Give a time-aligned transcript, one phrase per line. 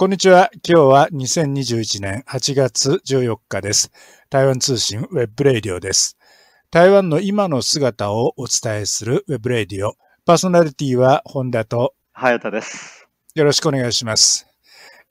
[0.00, 0.48] こんにちは。
[0.64, 3.90] 今日は2021年8月14日です。
[4.30, 6.16] 台湾通信 web radio です。
[6.70, 9.96] 台湾の今の姿をお伝えする web radio。
[10.24, 13.08] パーソナリティは本田と早田です。
[13.34, 14.46] よろしくお願いします。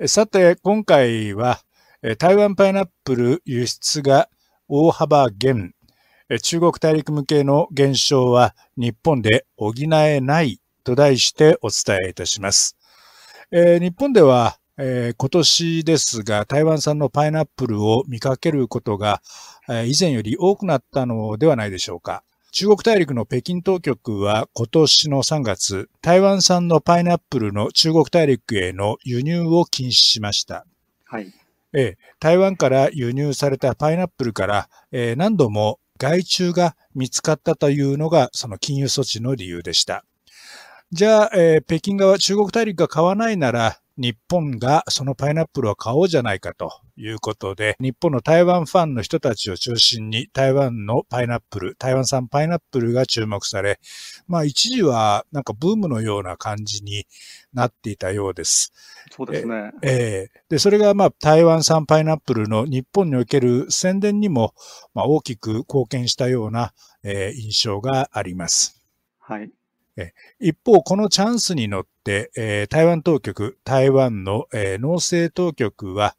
[0.05, 1.59] さて、今回は
[2.17, 4.30] 台湾パイナップル輸出が
[4.70, 5.73] 大幅減。
[6.42, 12.78] 中国大陸向けの減少は日本で補えないと題してお伝えいたします。
[13.52, 19.22] えー、日本では、えー、今年ですが台湾産のパイナップルを見かけることが、
[19.67, 22.23] えー、以前より多くなったのではないでしょうか。
[22.52, 30.66] 中国大陸の北京当局は今年の3月、台湾産のパイナップルの中国大陸への輸入を禁止しました。
[31.06, 31.31] はい。
[31.73, 40.03] えー、台湾から輸入されたパイナップルから、えー、何度も害虫が見つかったというのがその禁輸措置の理由でした。
[40.91, 53.80] じゃあ、えー、北京側、中国大陸が買わないなら、日本がそのパイナップルを買おうじゃないかということで、日本の台湾ファンの人たちを中心に台湾のパイナップル、台湾産パイナップルが注目され、
[54.28, 57.06] まあ一時はなんかブームのような感じに
[57.53, 58.72] なっていたようです。
[59.09, 59.72] そうですね。
[59.81, 64.53] ええー、で、それがまあ台湾産パイナップルの日本における宣伝にも
[64.94, 68.81] まあ大きく貢献したような、えー、印象があります。
[69.20, 69.52] はい。
[70.40, 76.16] 一方、このチャンスに乗って、えー、台湾当局、台湾の、えー、農政当局は、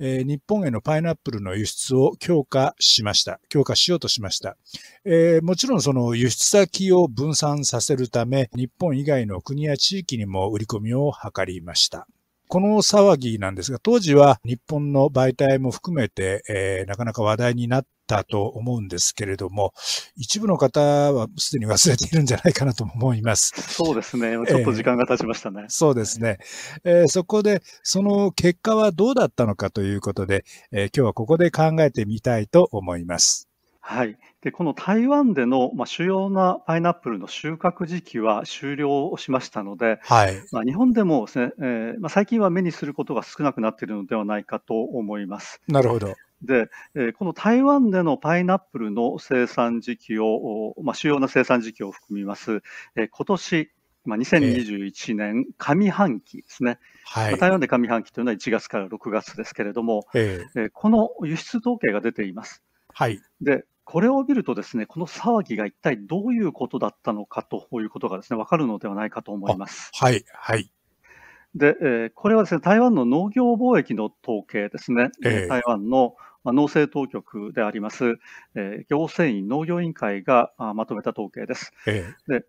[0.00, 3.38] えー、日本へのパイナップルの輸出を強化しました。
[3.50, 4.56] 強化しようとしました。
[5.04, 12.06] えー、もちろんその輸出先を分散させるため、日本以外の国や地域にも売り込みを図りました。
[12.46, 19.72] この騒ぎなんですが、当時は日本の媒体も含めて、えー、なかなか話題になったと思うんですけれども、
[20.16, 23.52] 一部の方はすでに忘れているんじゃないかなと思います。
[23.62, 24.32] そうですね。
[24.32, 25.62] ちょっと時間が経ちましたね。
[25.62, 26.38] えー、そうですね、
[26.84, 33.48] えー、そこで、その結果はどうだったのかということで、えー、今日はここで考えてみたいと思います。
[33.80, 34.18] はい。
[34.42, 40.34] で、この台湾での、まあ、主要なパイナップルの収穫時期は終了しましたので、はい。
[40.52, 45.62] まあ、日本でもですね、えー、まあ、最近は目にすることが少なくなっているのではないかと思います。
[45.68, 46.14] なるほど。
[46.42, 52.62] で、えー、この台湾でのパイナップルの生産時期を、まあ、主要な生産時期を含みます、
[52.96, 53.70] えー、今年、
[54.04, 56.78] まあ、2021年上半期ですね。
[57.04, 57.30] はい。
[57.32, 62.62] まあ、台湾で上半期というのは1月から6月ですけれども、えー、えー、この輸出統計が出ています。
[62.94, 63.20] はい。
[63.40, 69.90] で、これを見るとですね、この騒ぎが一体どういうことだったのかということがですね、わかるのではないかと思います。
[69.94, 70.70] はい、はい。
[71.54, 75.10] で、えー、これはですね、台湾の農業貿易の統計ですね。
[75.24, 78.18] えー、台湾の農政当局であります、
[78.54, 81.72] えー、行政院農業委員会がまとめた統計です。
[81.86, 82.44] えー、で、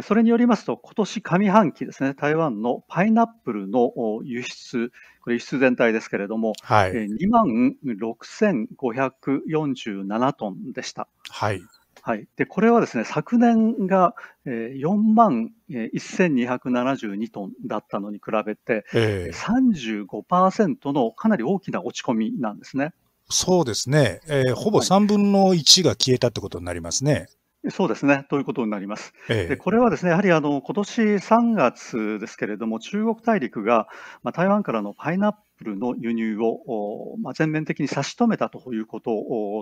[0.00, 3.92] それによりますと、今年上半期ですね、台湾のパイナップルの
[4.24, 11.08] 輸出、これ輸出全体ですけれども、はい、2万6547トンでした。
[11.28, 11.60] はい。
[12.04, 12.26] はい。
[12.36, 14.14] で、これはですね、昨年が
[14.46, 22.92] 4万1272トンだったのに比べて、えー、35%のかなり大きな落ち込みなんですね。
[23.32, 24.20] そうですね。
[24.28, 27.28] えー、ほぼ3分の1が消えたってことになりますね。
[27.70, 28.26] そうですね。
[28.28, 29.12] ということになります。
[29.28, 33.86] ええ、でこれはですね、やはりあの今年3月ですけれども、中国大陸が、
[34.24, 39.12] まあ、台湾からのパイナップルの輸入を、まあ、全面的に差し止めたということ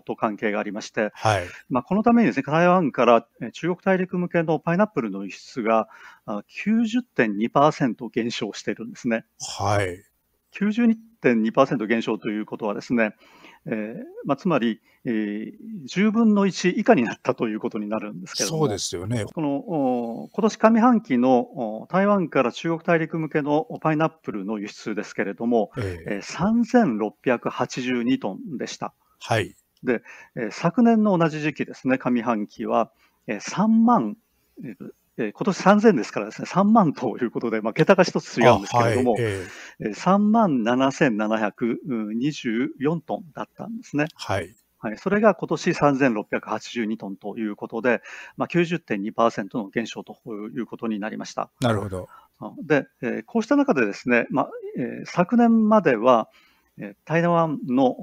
[0.07, 5.89] と関係がありまして、はいまあ、このためにですね、台湾から中国大陸向けのパイナップルの輸出が
[6.27, 9.27] 90.2%減少しているんですね。
[9.59, 10.03] はい。
[10.55, 13.15] 92.2%減少ということはですね、
[13.67, 15.55] えーまあ、つまり、えー、
[15.87, 19.25] 10分の1以下になったということになるんですけれども、そうですよね。
[19.25, 28.93] この今年上半期の台湾から中国大陸向けのパイナップルの輸出ですけれども、えー、3682トンでした。
[29.21, 29.55] はい。
[29.83, 30.03] で、
[30.37, 32.91] えー、昨年の同じ時期ですね、上半期は、
[33.27, 34.17] えー、3万、
[35.19, 44.07] え今年3000ですからですね、3万ということで、まあ、桁が一つ違うんですけれども、はい、えー、3万7724トンだったんですね。
[44.15, 44.55] はい。
[44.83, 48.01] はい、それが今年3682トンということで、
[48.39, 50.17] まあ、90.2%の減少と
[50.57, 51.51] いうことになりました。
[51.61, 52.09] なるほど。
[52.63, 56.31] で、えー、こうした中でですね、まあえー、昨年までは、
[56.79, 57.95] えー、台湾の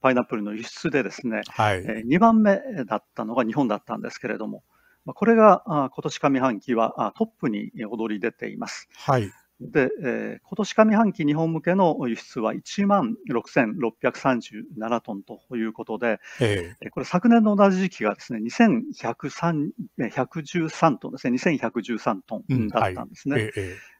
[0.00, 4.64] パイナップルの輸出でですね、はいえー、2番目だったのが日本だったんですけれども、
[5.04, 8.88] まあ、これがあ今年上半期はあトップに躍り出ています。
[8.94, 9.30] はい。
[9.70, 23.36] で、えー、今年上半期日本向けの輸出は1万6637トンということで、えー、これ昨年の同じ時期がですね、2113トンですね、2113トンだったんですね。
[23.36, 23.52] うんはい、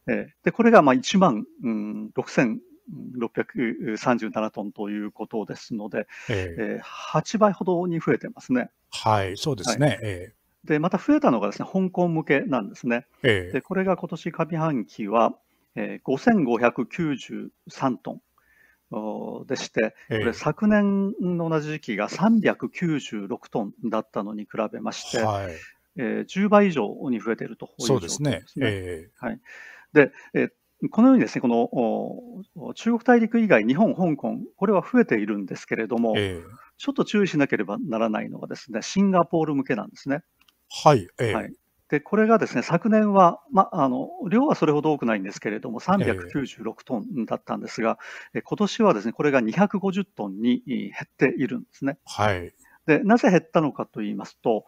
[0.08, 6.36] えー、で、これがまあ1万、うん、6637トンということですので、えー、
[6.76, 6.84] えー、
[7.20, 8.70] 8倍ほどに増えてますね。
[8.90, 9.86] はい、そうですね。
[9.86, 13.06] はい、えーで、また増えたのがですね、香港向けなんですね。
[13.22, 15.34] ええ、で、これが今年上半期は、
[15.74, 25.54] えー、5593トンでして、これ昨年の同じ時期が396トンだったのに比べまして、はい
[25.96, 28.30] えー、10倍以上に増えているという状況ですね。
[28.30, 28.66] そうですね。
[28.70, 29.40] えー、はい。
[29.92, 31.48] で、えー、このようにですね、こ
[32.56, 36.42] の中国大陸以外、日本、香港、これは増えているんですけれども、えー、
[36.78, 40.22] ちょっと注意しなければならないのがですね、シンガポール向けなんですね。
[40.84, 41.54] はい、えー、はい。
[41.90, 47.98] で、これがですね、昨年は、ま、あの、量はそれほど多くないんですけれども、396トンだったんですが、
[48.32, 51.98] えー、今年はですね、これが250トンに減っているんですね。
[52.06, 52.54] はい。
[52.86, 54.64] で、なぜ減ったのかと言いますと、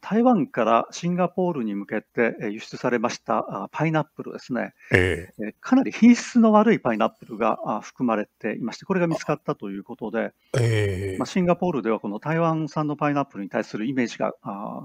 [0.00, 14.34] 台湾からシンガポールに向けて輸出されましたパイナップルですね、えー、かなり品質の悪いパイナップルが含まれていまして、これが見つかったということで、えー、まあ、シンガポールではこの台湾産のパイナップルに対するイメージが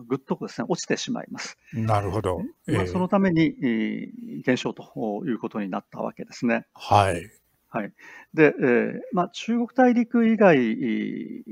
[0.07, 1.57] ぐっとです、ね、落ちてしまいます。
[1.73, 2.41] なるほど。
[2.67, 3.55] えー、まあ、そのために
[4.43, 6.65] 減少ということになったわけですね。
[6.73, 7.31] はい。
[7.69, 7.93] はい。
[8.33, 10.55] で、えーまあ、中国大陸以外、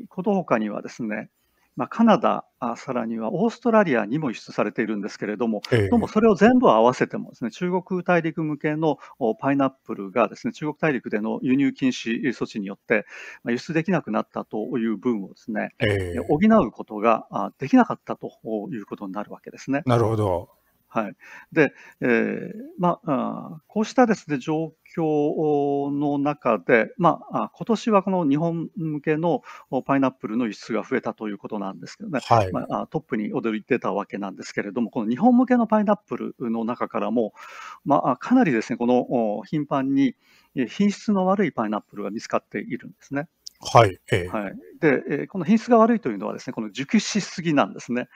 [0.08, 1.30] この他にはですね、
[1.76, 2.46] まあ、カナダ、
[2.78, 8.98] さらにはオーストラリアにも輸出されているんですけれども、えどうもそれを全部合わせてもですね、中国大陸向けの
[9.40, 13.06] パイナップルがですね、中国大陸での輸入禁止措置によって、
[13.44, 17.28] まあ、輸出できなくなったという分をですね、え補うことが
[17.58, 18.32] できなかったと
[18.72, 19.82] いうことになるわけですね。
[19.86, 20.63] なるほど。
[20.94, 21.16] はい。
[21.52, 29.42] で、えー、まあ、こうしたですね、状況の中で、まあ、今年はこの日本向けの
[29.88, 37.34] パイナップルの輸出が増えたということなんですけどね、はい、まあ、トップに躍り出たわけなんですけれども、この日本向けのパイナップルの中からも、
[37.86, 40.16] まあ、かなりですね、この頻繁に
[40.68, 43.28] 品質の悪いパイナップルが見つかっているんですね。
[43.62, 44.00] はい。
[44.12, 44.56] えー、はい。
[44.80, 48.10] で、この品質が悪いというのはですね、この熟しすぎなんですね。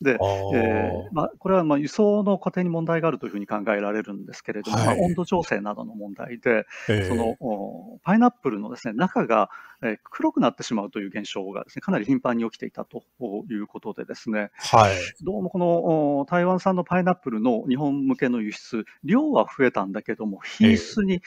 [0.00, 9.50] で、えーまあ、これはまあ輸送の過程に問題があるというふうに考えられるんですけれども、はい、まあ、温度調整などの問題で、えー、そのパイナップルのです、ね、中が
[9.82, 13.02] え黒くなってしまうという現象がです、ね、かなり頻繁に起きていたと
[13.50, 21.22] いうことで、ですね、はい、どうもこの台湾産のパイナップルの日本向けの輸出、量は増えたんだけども、品質に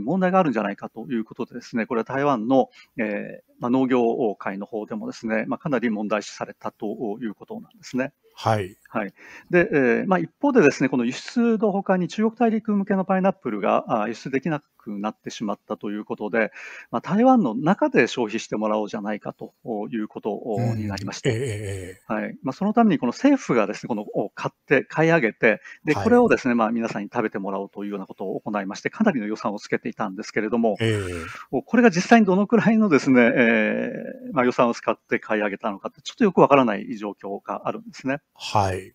[0.00, 7.95] 問題があるんじゃないかということで、ですねこれは台湾の、えーまあ、農業界の方でもですね、まあ、かなり問題視されたということなんですね。
[7.96, 8.12] né?
[8.38, 8.76] はい。
[8.88, 9.14] はい。
[9.50, 16.52] で、えー、まあ、一方でですね、この輸出のほかに中国大陸向けのパイナップルが輸出できなくなってしまったということで、
[16.90, 19.54] まあ、台湾の中で消費してもらおうじゃないかと
[19.90, 20.40] いうこと
[20.76, 22.36] になりまして、はい。
[22.42, 24.04] まあ、そのためにこの政府がですね、この
[24.34, 38.20] 買って、買い上げて、で、これをですね、はい、まあ、皆さんに食べてもらおうというようなことを行いまして、かなりの予算をつけていたんですけれども、えー、これが実際にどのくらいのですね、えー、まあ、予算を使って買い上げたのかって、ちょっとよくわからない状況があるんですね。
[38.34, 38.94] はい。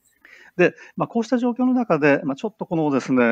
[0.57, 3.25] で、まあ、こうした状況の中で、まあ、ちょっとこのですね、え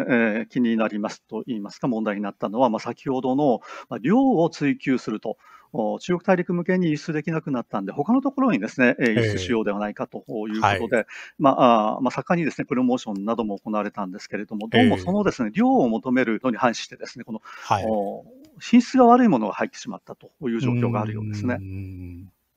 [0.44, 5.38] ー、気になりますと言いますか、問題になったのは、まあ、先ほどの、まあ、量を追求すると。
[5.72, 11.06] 中国大陸向けに輸出できなくなったんで、他のところにですね、輸出しようではないかということで、えーはい、
[11.38, 17.86] まあ、あまあ、盛んにですね、プロモーションなども行われたんですけれども、どうもそのですね、量を求めるのに反してですね、この、はい、
[18.60, 21.60] 品質が悪いものが入ってしまったという状況があるようですね。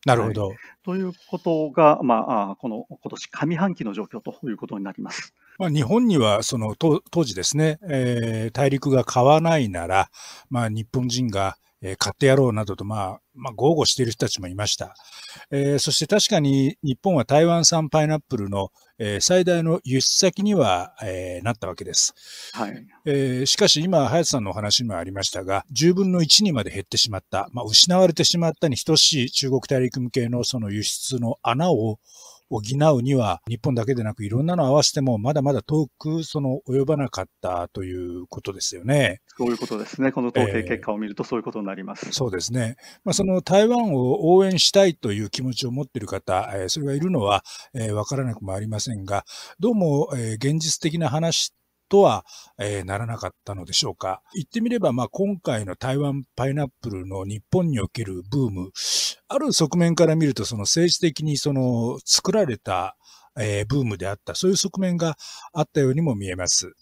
[0.04, 5.34] なるほど、はい、ということが、まあ、この今年上半期の状況ということになります。
[5.58, 10.10] まあ、日本にはその当時ですね、えー、大陸が買わないなら、
[10.50, 14.94] まあ、日本人がえ買ってやろうなどと、まあ、まあ、豪語している人たちもいました。
[15.50, 22.14] えー、そして確かに日本は台湾産パイナップルの、えー、最大の輸出先には、えー、なったわけです。
[22.52, 22.86] はい。
[23.04, 31.98] えー、しかし今、早瀬さんのお話にもありましたが、10分の1にまで減ってしまった、まあ、失われてしまったに等しい中国大陸向けのその輸出の穴を
[32.60, 39.20] 補うには、日本だけでなくいろんなのを合わせても、まだまだ遠くその及ばなかったということですよね。
[39.38, 40.12] そういうことですね。
[40.12, 42.06] この統計結果を見るとそういうことになります。
[42.06, 42.76] えー、そうですね。
[43.04, 47.42] まあ、その台湾を応援したいという気持ちを持っている方、えー、それがいるのは、
[47.74, 49.24] えー、わからなくもありませんが、
[49.58, 51.54] どうも、えー、現実的な話
[51.92, 52.24] とは、
[52.58, 54.22] えー、ならなかったのでしょうか。
[54.32, 58.70] 言ってみれば、まあ、今回の台湾パイナップルの日本におけるブーム、
[59.28, 62.96] ある側面から見ると、その政治的にその作られた、
[63.38, 65.18] えー、ブームであった、そういう側面が
[65.52, 66.72] あったようにも見えます。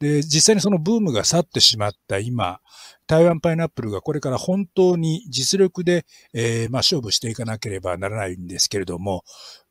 [0.00, 2.58] で、実際にそのブームが去ってしまった今、
[3.06, 9.22] 台湾パイナップルがこれから本当に実力で、えー、まあ勝負していかなければならないんですけれども、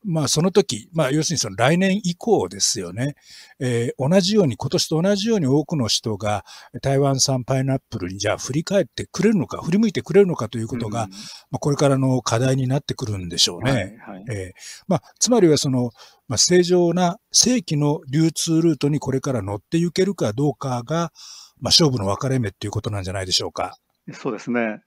[0.07, 3.15] まあその時、まあ要するにその来年以降ですよね。
[3.59, 6.45] えー、同じように、今年と同じように多くの人が
[6.81, 11.17] 台湾産パイナップルにじゃあ振り返ってくれるのか、振り向いてくれるのかということが、うん、ま
[11.57, 13.71] あこれからの課題になってくるんでしょうね。
[13.71, 15.91] はいはい、えー、まあつまりはその、
[16.29, 21.11] まあ、正常な正規の流通ルートにこれから乗っていけるかどうかが、
[21.59, 23.77] まあ、勝負の分かれ目っていうことなんじゃないでしょうか。
[24.13, 24.81] そうですね。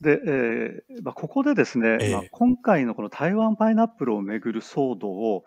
[0.00, 5.44] で、えーまあ、ここでですね、えー、まあ、今回のこの台湾パイナップルをめぐる騒動を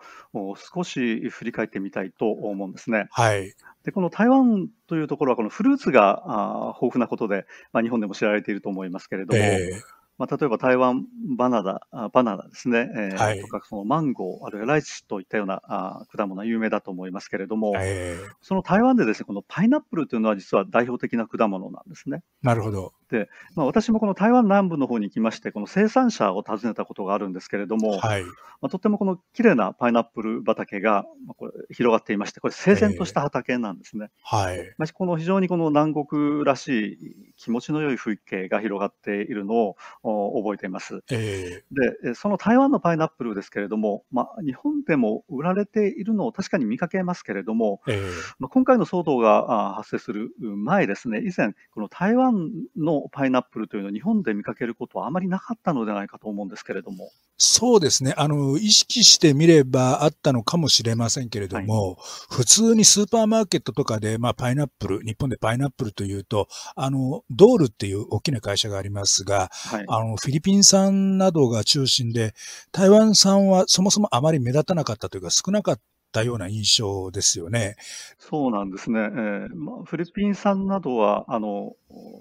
[0.56, 3.06] 少し振り返ってみたいと思うんですね。
[3.10, 3.54] はい。
[3.84, 11.80] で、この台湾というところは、このフルーツがあ豊富なことで、まあ、日本でも知られていると思いますけれども、えーまあ、例えば台湾バナナ、
[12.12, 22.24] バナナですね、えーはい、とかそのマンゴー、あるいはライチといったようなあ果物は有名だと思いますけれども、えー、その台湾でですね、このパイナップルというのは実は代表的な果物なんですね。
[22.42, 22.92] なるほど。
[23.10, 28.24] で、まあ、私もこの台湾南部の方に行きまして、この生産者を訪ねたことがあるんですけれども、はい、
[28.60, 34.10] まあ、とてもこの綺麗なパイナップル畑が、まあ、これ広がっていまして、これ整然とした畑なんですね。
[34.32, 34.74] えー、はい。
[34.78, 39.54] まあ、この非常にこの南国らしい気持ちの良い風景が広がっているの
[40.02, 41.00] を覚えています。。
[41.10, 57.10] えー、で、その台湾のパイナップルですけれども、まあ、日本でも売られているのを確かに見かけますけれども、えー、まあ、今回の騒動が発生する前ですね、以前、この台湾のパイナップルというのを日本で見かけることはあまりなかったのではないかと思うんですけれども。
[57.36, 58.14] そうですね。
[58.16, 61.96] あの、意識してみればあったのかもしれませんけれども、はい、
[62.30, 72.34] 普通にスーパーマーケットとかで、まあ、パイナップル、日本でパイナップルというと、あの、ドールっていう大きな会社がありますが、はい、あの、フィリピン産などが中心で、
[72.72, 75.82] 台湾産はそもそもあまり目立たなかったというか少なかった
[76.24, 77.76] ような印象ですよね。
[78.18, 79.00] そうなんですね。
[79.00, 81.74] えーまあ、フィリピン産などは、あの、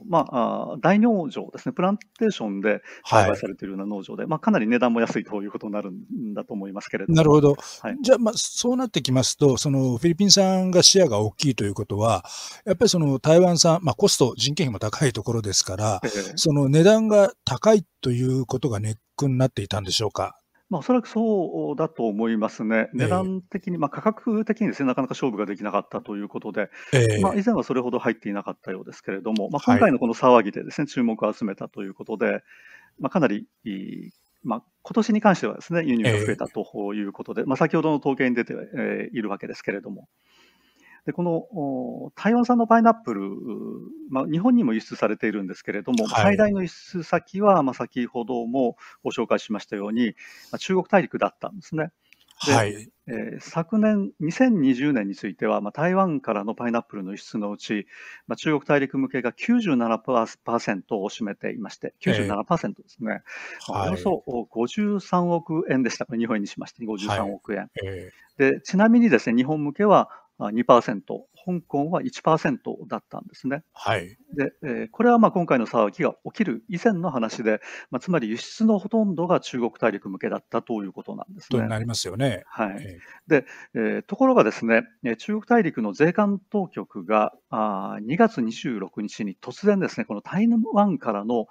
[0.08, 7.16] まあ、あ大農場ですね、プランテーションで栽培されているような農場で、はい、まあ、かなり値段も安いということになるんだと思いますけれども。
[7.16, 7.56] なるほど。
[7.82, 12.26] はい、じゃあ、まあ、そうなってきますと、そのフィリピン産がシェアが大きいということは、
[12.66, 20.40] やっぱりその台湾産、まあ、コスト、人件費も高いところですから、えー、その値段が高いということがネックになっていたんでしょうか？
[20.70, 22.90] まあ、おそらくそうだと思いますね。
[22.94, 32.44] 値段的に、まあ、価格的にですね、なかなか勝負ができなかったということで、えまあ、以前はそれほど入っていなかったようですけれども、まあ、今回のこの騒ぎでですね、注目を集めたということで、
[33.00, 34.12] まあ、かなりいい、
[34.44, 40.10] まあ、今年に関してはですね、輸入が増えたということで、まあ、先ほどの統計に出て、えいるわけですけれども、
[41.08, 43.22] でこの台湾産のパイナップル、
[44.10, 50.16] まあ、日本にも輸出されているんですけれども、はい、最大の輸出先は、まあ、先ほどもご紹介しましたように、
[50.52, 51.92] まあ、中国大陸だったんですね。
[52.40, 52.90] はい。
[53.08, 57.88] えー、昨年、2020年については、まあ、台湾からのパイナップルの輸出のうち、
[58.28, 63.24] まあ、中国大陸向けが97%を占めていまして、97%ですね、
[63.70, 67.70] えー、およそ53億円でした、日本円にしまして53億円、はい。
[67.86, 68.62] えー、で。
[68.62, 73.64] ちなみにですね、日本向けは2%、香港は1%だったんですね。
[73.74, 74.18] はい。
[74.36, 81.60] で、えー、これはまあ今回の騒ぎが起きる以前の話で、まあ、つまり輸出のほとんどが中国大陸向けだったということなんですね。
[81.60, 82.44] となりますよね。
[82.46, 82.76] はい。
[82.80, 84.84] えー、で、えー、ところがですね、
[85.18, 91.48] 中国大陸の税関当局があ2月26日に突然ですね、この台湾からの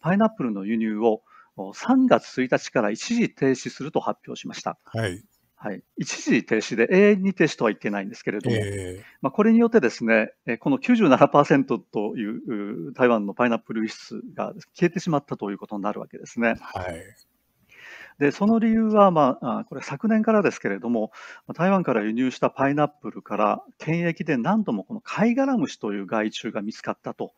[0.00, 1.22] パイナップルの輸入を
[1.56, 4.78] 3月1日から一時停止すると発表しました。
[4.84, 5.22] はい。
[5.62, 16.56] はい、一時停止で永遠に停止とは言ってないんですけれども、えー、まあ、これによってですね、この97%という台湾のパイナップル輸出が消えてしまったということになるわけですね。
[16.58, 16.96] はい、
[18.22, 21.10] で、その理由は、まあ、これ昨年からですけれども、
[21.56, 27.32] 台湾から輸入したパイナップルから検疫で何度もこのカイガラムシという害虫が見つかったと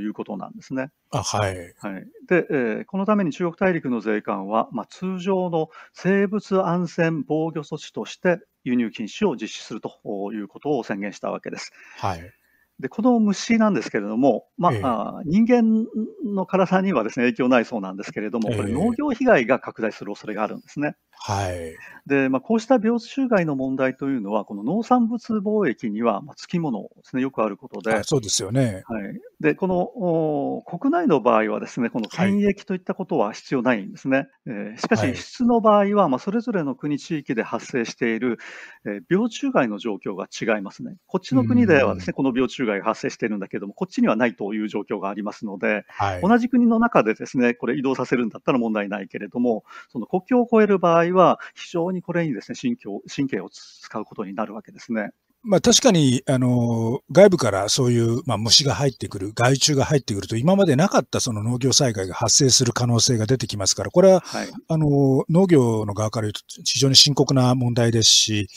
[0.00, 0.90] いうことなんですね。
[1.12, 1.56] あはい。
[1.78, 2.04] はい。
[2.26, 10.00] で、えー、このために中国大陸の税関は、まあ、通常の生物安全防御措置として輸入禁止を実施すると
[10.32, 11.70] いうことを宣言したわけです。
[11.98, 12.32] はい。
[12.80, 15.86] で、この虫なんですけれども、まあ、えー、人間
[16.24, 20.96] の体にはですね、影響ないそうなんですけれども、これ農業被害が拡大する恐れがあるんですね。
[21.26, 21.74] はい。
[22.06, 28.02] で、まあ、こうした病虫害の問題というのは、この農産物貿易には、まあ、つきものですね、よくあることで。
[28.04, 28.82] そうですよね。
[28.86, 29.20] はい。
[29.40, 34.18] で、この、国内の場合はですね、この検疫といったことは必要ないんですね。
[34.18, 38.38] はい、えー、しかし、輸出の場合は、まあ、それぞれの国、地域で発生している、
[38.84, 40.98] えー、病虫害の状況が違いますね。
[41.06, 55.10] こっちの国ではですね、この病虫害が発生しているんだけども、こっちにはないという状況がありますので、はい、同じ国の中でですね、これ移動させるんだったら問題ないけれども、その国境を越える場合は、非常にこれにですね、神経を神経を使うことになるわけですね。
[55.46, 68.48] まあ確かに、あの、外部からそういう、まあ虫が入ってくる、害虫が入ってくると、今までなかったその農業災害が発生する可能性が出てきますから、これは、はい、あの、農業の側から言うと非常に深刻な問題ですし、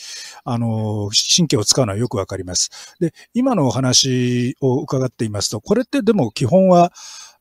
[0.45, 2.69] あの、神経を使うのはよくわかります。
[3.01, 6.93] で、今のお話を伺っていますと、これってでも基本は、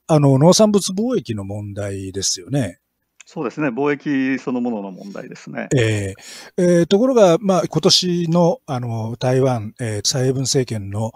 [0.09, 2.81] あの、農産物貿易の問題ですよね。
[3.28, 5.66] そうですね、貿易そのものの問題ですね。
[5.76, 11.11] えー、えー、ところが、まあ、今年のあの台湾、えー、蔡英文政権の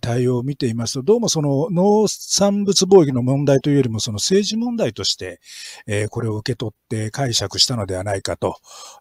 [0.00, 5.38] 対応を見ていますと、どうもその農産物貿易の問題というよりも、その政治問題として、
[5.86, 8.56] えー、これを受け取って解釈したのではないかと、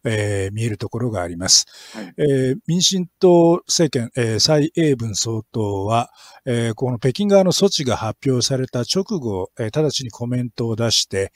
[0.05, 1.65] えー、見えるところがあります。
[1.93, 6.11] はい、えー、民進党政権、えー、蔡英文総統は、
[6.45, 11.31] えー、この北京側の措置が発表された直後、えー、直ちにコメントを出して、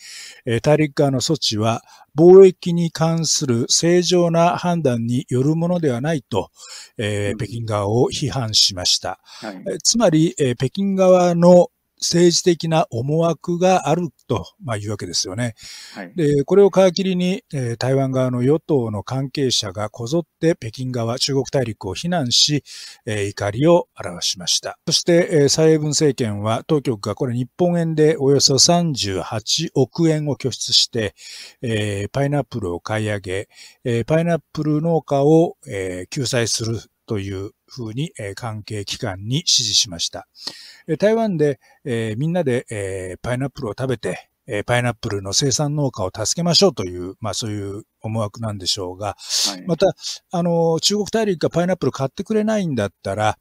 [0.45, 1.83] えー、大陸側の措置は
[2.15, 6.49] 貿易に関する正常な判断によるものではないと、
[6.97, 9.19] えー、北京側を批判しました。
[9.23, 15.55] はい、つまり、えー、北京側の政治的な思惑があると、まあ、いうわけですよね。
[15.93, 22.63] はい、で、これを皮切りに、えー、台湾側の与党の関係者がこぞって北京側、中国大陸を非難し、
[23.05, 24.77] えー、怒りを表しました。
[24.87, 31.15] そして、えー、蔡英文政権は当局がこれ日本円でおよそ38億円を拠出して、
[31.61, 33.49] えー、パイナップルを買い上げ、
[33.83, 40.27] えー、パイナップル農家を、えー、救済するというふうに、えー、関係機関に指示しました。
[40.99, 49.87] 台湾で、えー、みんなで、えー、パイナップルを食べて、えー、パイナップルの生産農家を助けましょうという、まあそういう思惑なんでしょうが、はい、また、
[50.31, 53.37] あの、中国大陸がパイナップル買ってくれないんだったら、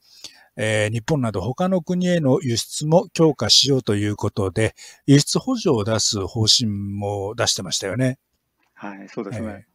[0.57, 8.17] えー、日本など他の国への輸出も強化しようということで、輸出補助を出す方針も出してましたよね。
[8.73, 9.67] はい、そうですね。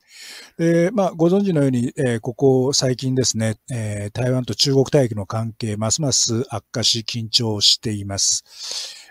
[0.59, 8.45] で、まあ、ご存知のように、えー、ここ最近ですね、えー、台湾と中国大陸の関係、ますます悪化し緊張しています。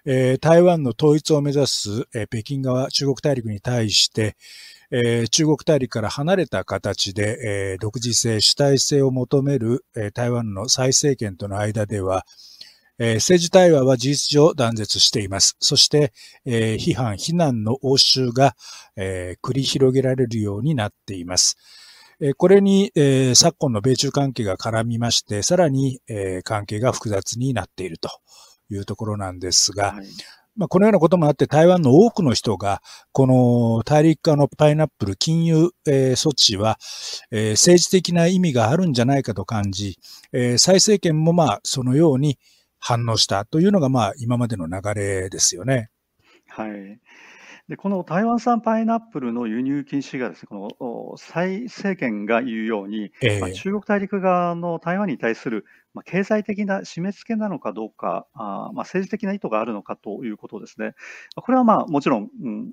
[0.06, 4.36] えー、台湾の統一を目指す、えー、北京側、中国大陸に対して、
[4.92, 12.26] えー、中国大陸から離れた形で、えー、独自性、主体性を求める、えー、台湾の蔡政権との間では、
[13.04, 15.56] えー、政治対話は事実上断絶しています。
[15.60, 16.14] そして、
[16.46, 18.56] えー、批判、非難の応酬が、
[18.96, 21.58] えー、繰り広げられるようになっています。
[22.38, 28.10] これに、えー、昨今の米中関係が絡みまして、さらに、えー、関係が複雑になっていると
[28.70, 30.06] いうところなんですが、はい、
[30.56, 32.84] まあ、このようなこともあって台湾の多くの人が、
[33.14, 36.78] この大陸化のパイナップル禁輸、えー、措置は、
[37.32, 39.98] えー、政治的な意味があるんじゃないかと感じ、
[40.34, 42.38] えー、蔡政権もまあそのように、
[42.82, 45.90] 反応したというのが、まあ、今までの流れですよね。
[46.48, 47.00] はい。
[47.70, 55.64] でこの台湾産パイナップルの輸入禁止がですね、この蔡政権が言うように、えー、まあ、中国大陸側の台湾に対する、
[55.94, 60.96] まあ、経済的な締め付けなのかどうか、あまあ、政治的な意図があるのかということですね。
[61.36, 62.72] これはまあもちろん、うん、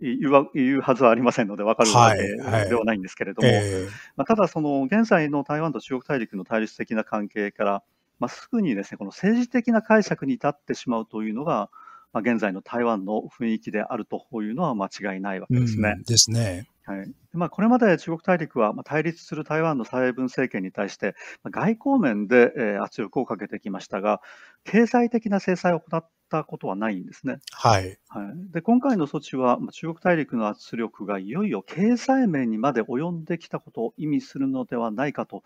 [0.00, 7.82] 言う言うはずはありませんので分かるわけではないんですけれども、はいはいえー、まあ、ただその現在の台湾と中国大陸の対立的な関係から、
[8.20, 11.70] まあ、すぐにですね、この政治的な解釈に至ってしまうというのが、
[12.12, 15.94] まあ、現在の台湾の雰囲気であるというのは間違いないわけですね。
[15.96, 16.68] うん、ですね。
[16.84, 21.14] はいまあ、これまで中国大陸は対立する台湾の蔡英文政権に対して
[21.44, 24.20] 外交面で圧力をかけてきましたが、
[24.64, 27.38] 経済的な制裁を行ったことはないんですね。
[27.52, 27.98] はい。
[28.08, 35.42] はい、で今回の措置は、中国大陸の圧力がいよいよ経済面にまで及んできたことを意味するのではないかと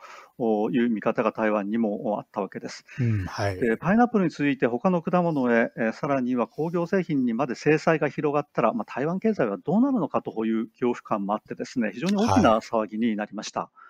[0.72, 2.84] いう見方が台湾にもあったわけです。
[2.98, 13.60] うんはい、でパイナップルに続いて他の果物へ、えさらには工業製品にまで制裁が広がったら、まあ、台湾経済はどうなるのかという恐怖感もあってですね、非常に大きな騒ぎになりました。
[13.60, 13.84] はい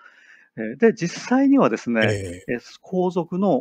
[0.79, 3.61] で、実際にはですね、えー、後続の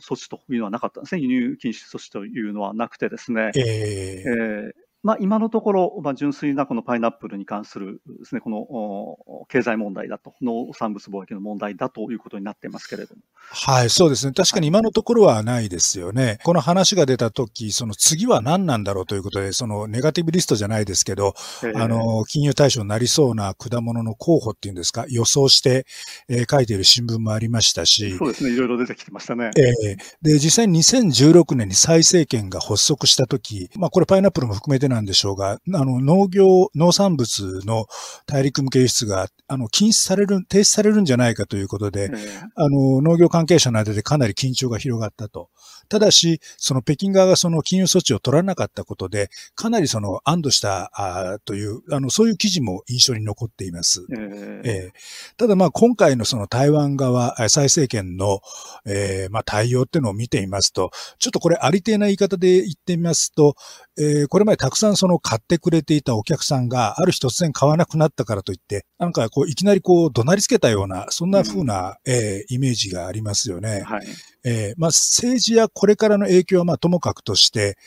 [0.00, 1.22] 措置というのはなかったんですね。
[1.22, 13.22] 輸入禁止措置というのはなくてですね、えー、えーまあ、今のところ、まあ、純粋なこのパイナップルに関するですね、この経済問題だと、農産物貿易の問題だということになってますけれども。
[13.52, 14.32] はい、そうですね。
[14.32, 16.38] 確かに今のところはないですよね。
[16.44, 25.86] この話が出たとき、その次は何なんだろうということで、そのネガティブリストじゃないですけど、えー、あの、金融対象になりそうな果物の候補っていうんですか、予想して、
[26.28, 28.16] えー、書いている新聞もありましたし。
[28.18, 29.50] そうですね、いろいろ出てきてましたね。
[29.56, 37.86] えー、で、実際に2016年に再政権が発足したとき、まあこれパイナップルも含めてなんでしょうが、あの、農業、農産物の
[38.26, 42.10] 大陸向け輸出が、あの、禁止される、停止されるんじゃないかということで、
[42.54, 45.48] あの、農業関係者の間でかなり緊張が広がったと。
[45.90, 54.06] ただし、その北京側がその金融措置を取らなかったことで、かなりその安堵したあという、あの、そういう記事も印象に残っています。
[54.08, 58.40] えー、えー、ただまあ今回のその台湾側、蔡政権の、
[58.86, 63.56] えー、まあ対応っていうのを見ていますと、ちょっとこれありていな言い方で言ってみますと、
[63.98, 73.82] えー、これまでたくさんその買ってくれていたお客さんがある日突然買わなくなったからといって、なんかこういきなりこう怒鳴りつけたような、そんな風な、うん、えー、イメージがありますよね。
[73.86, 74.06] はい。
[74.44, 77.78] えー、まあ政治やこれからの影響はまあともかくとして、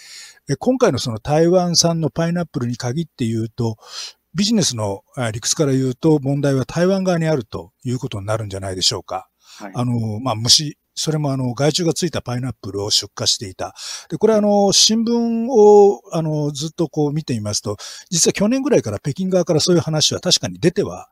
[0.57, 3.77] 今回のその台湾産のパイナップルに限って言うと、
[4.33, 9.29] ビジネスの理屈から言うと問題は台湾側にあるということになるんじゃないでしょうか。
[9.59, 13.75] はい、あの、まあ、虫、それもあの、害虫がついたパイナップルを出荷していた。
[14.09, 17.77] で、これあの、新聞をあの、ずっとこう見てみますと、
[18.09, 21.09] 実は去年ぐらいから北京側からそういう話は確かに出ては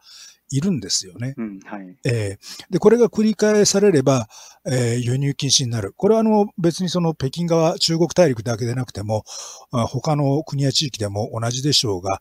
[0.52, 1.34] いるんですよね。
[1.38, 4.28] うんはい、えー、で、これが繰り返されれば、
[4.66, 5.94] えー、輸入禁止になる。
[5.96, 9.24] これはあの別にその北京側、中国大陸だけでなくても、
[9.72, 12.20] 他の国や地域でも同じでしょうが、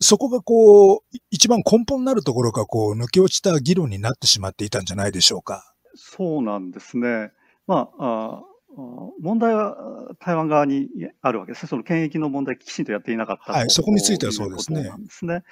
[0.00, 5.74] そこがこう、一番根本になるところがこう、抜け落ちた議論になってしまっていたんじゃないでしょうか。
[5.98, 7.32] そうなんですね。
[7.66, 8.44] まあ、あ
[9.18, 9.76] 問題は
[10.20, 10.88] 台湾側に
[11.20, 11.68] あるわけですね。
[11.68, 14.84] その権益の問題きちんとやっていなかったはい、そこについてはそうですね。
[14.84, 15.42] ですね。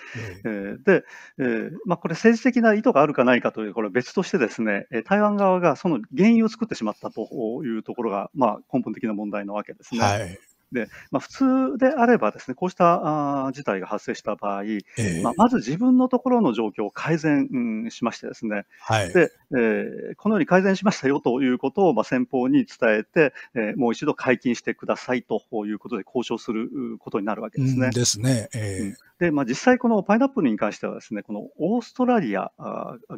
[0.44, 1.04] えー、で、
[1.38, 10.00] えー、まあ、これ政治的な意図があるかないかという、これ別としてですね、台湾側がその原因を作ってしまったというところが、まあ、根本的な問題なわけですね。
[10.00, 10.38] はい。
[10.76, 27.90] で、まあ、普通であればですね、こうしたあ事態が発生した場合、えー、まあ、まず自分のところの状況を改善、うん、しましてですね、はい、で、えー、このように改善しましたよということを、まあ、先方に伝えて、えー、もう一度解禁してくださいということで交渉することになるわけですね。
[27.90, 28.48] ですね。
[28.54, 32.52] えー、で、まあ、実際このパイナップルに関してはですね、このオーストラリア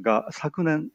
[0.00, 0.90] が昨年、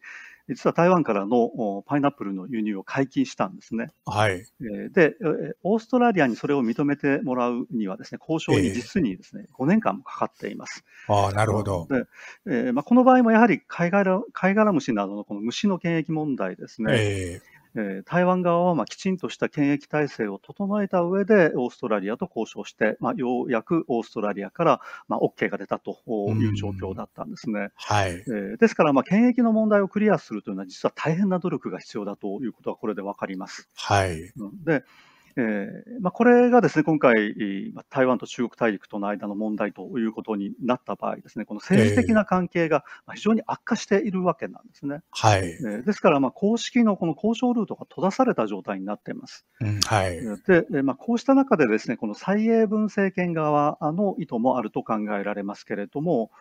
[0.49, 3.91] 実は台湾からのパイナップルの輸入を解禁したんですね。
[4.05, 4.43] はい。
[4.91, 5.15] で、
[5.63, 10.83] オーストラリアにそれを認めてもらうにはですね、交渉に実にですね、えー、5年間もかかっています。
[11.07, 11.87] ああ、なるほど。
[11.89, 12.05] で、
[12.45, 16.91] えーまあ、この場合もやはり貝殻貝殻虫などのこの虫の検疫問題ですね。
[16.93, 27.69] えーえー、台湾側はまあきちんとした検疫体制を整えた上で、オーストラリアと交渉して、まあ、ようやくオーストラリアからまあ OK が出たという状況だったんですね。
[27.75, 33.69] はいえー、ですから、まあ、検疫の問題をクリアするというのは、実は大変な努力が必要だということは、これで分かります。
[33.75, 34.31] はい、
[34.65, 34.83] で
[35.35, 37.35] えーまあ、これがですね今回、
[37.89, 45.01] 台湾と中国大陸との間の問題ということになった場合ですね、この政治的な関係が非常に悪化しているわけなんですね。
[45.11, 49.45] はい、えー、ですから、まあ、公式のこの交渉ルートが閉ざされた状態になっています。
[49.59, 50.19] うん、はい、
[50.71, 56.31] で、まあ、こうした中でですねこの蔡英文政権側の意図もあると考えられますけれども、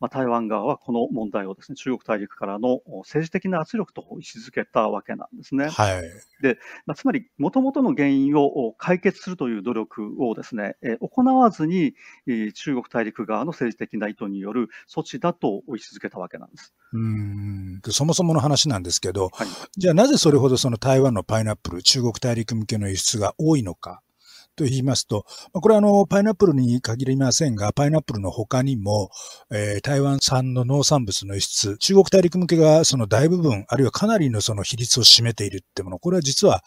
[0.00, 5.68] まあ、台湾側はこの問題をですね中国大陸からの政治的な圧力と位置づけたわけなんですね。
[5.68, 6.02] はい、
[6.42, 11.94] でまあ、つまり、もともとの原因を解決するという努力をですね、え行わずに、
[12.54, 16.74] 中国大陸側の政治的な意図による措置だと位置づけたわけなんです。
[16.92, 24.03] うんそもそもの話なんですけど、はい、じゃあなぜそれほどその台湾のパイナップル、中国大陸向けの輸出が多いのか。
[24.54, 29.10] と言いますと、これはあの、パイナップルに限りませんが、パイナップルの他にも、
[29.52, 36.62] えー、台湾産の農産物の輸出、中国大陸向けがその大部分、あるいはかなりのその比率を占めているってもの、これは実は、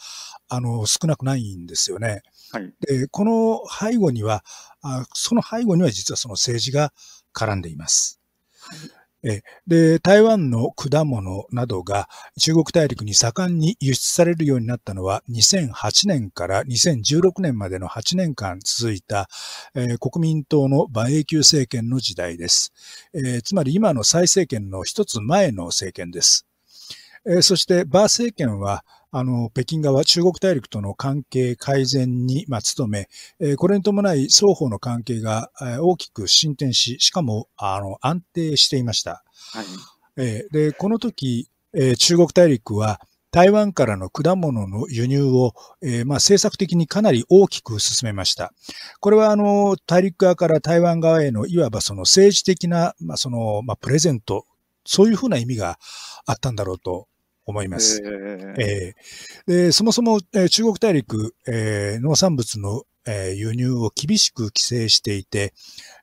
[0.49, 2.21] あの、少なくないんですよね。
[2.51, 2.73] はい。
[2.81, 4.43] で、この背後には、
[4.81, 6.93] あその背後には実はその政治が
[7.33, 8.19] 絡んでいます。
[8.59, 8.96] はい
[9.67, 12.07] で、台湾の果物などが
[12.39, 19.27] 中国大陸に盛んに輸出されるようになったのは2008年から2016年までの8年間続いた、
[19.75, 22.71] え、国民党の馬英九政権の時代です。
[23.13, 26.45] え、つまり今の再政権の一つ前の政権です。
[27.25, 33.07] え、そして馬政権はあの、北京側、中国大陸との関係改善に、まあ、努め、
[33.39, 39.23] えー、これに伴い双方の関係が、えー、大きく進展し、しかも、あの、安定していました。
[39.53, 39.65] はい。
[40.17, 48.53] えー、で、この時、えー、中国大陸は、台湾からの果物の輸入を、えー、まあ、政策的にかなり大きく進めました。
[48.99, 54.45] これはあの大陸側から台湾側へのいわばその政治的な、まあ、そのまあ、プレゼント、
[54.85, 55.77] そういうふうな意味が
[56.25, 57.07] あったんだろうと
[57.47, 58.01] 思います。
[58.59, 65.53] えー、でそもそも、えー、中国大陸、えー、農産物の、えー、輸入を厳しく規制していて、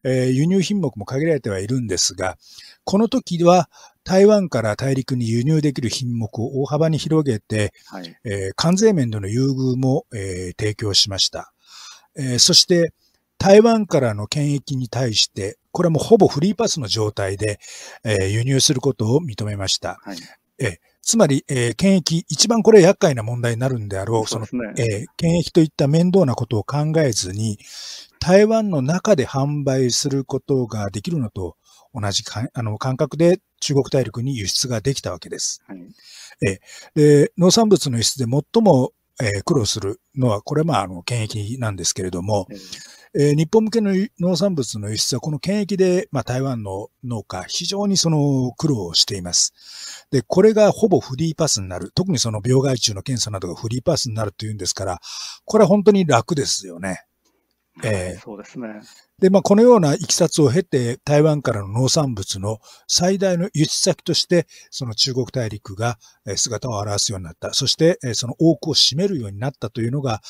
[0.02, 2.36] えー、輸入品目も限られてはいるんですが、
[2.84, 3.68] この時は
[4.02, 11.52] 台湾から大陸に輸入できる品目を大幅に広げて、はい、えー、関税面での優遇も、えー、提供しました。
[12.16, 12.92] えー、そして、
[13.38, 17.58] 台湾からの権益に対して、これはもうほぼフリーパスの状態で、
[18.04, 19.98] えー、輸入することを認めました。
[20.02, 20.18] はい、
[20.58, 27.58] えつまり、えー、検疫、一番これ厄介な問題になるんであろう、そ、ね、の、えー、検疫といった面倒なことを考えずに、
[28.20, 31.56] 台湾の中で販売することができるのと
[31.92, 35.62] 同じかあの感覚で中国大陸に輸出ができたわけです。
[35.66, 35.78] はい、
[36.48, 36.60] え
[36.94, 42.46] で農産物の輸出で最も、えー、苦労するのは、これはまあ、あの、検疫なんですけれども、
[43.16, 50.08] えー、日本向けの農産物の輸出はこの検疫で、まあ、台湾の農家、非常にその苦労をしています。
[50.10, 51.92] で、これがほぼフリーパスになる。
[51.94, 55.00] 特にその病害虫の検査などがフリーパスになるというんですから、
[55.44, 57.04] これは本当に楽ですよね。
[57.82, 58.80] えー、そうですね。
[59.18, 65.98] で、まあ、このようないきさつを経て、台湾からの農産物の最大の輸出先として、その中国大陸が
[66.36, 67.52] 姿を現すようになった。
[67.52, 70.20] そして、その多くを占めるようになったというのが、